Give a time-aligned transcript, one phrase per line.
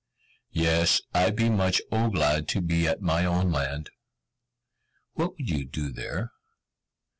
[0.55, 0.99] "Yes!
[1.13, 3.91] I be much O glad to be at my own land."
[5.13, 6.31] "What would you do there?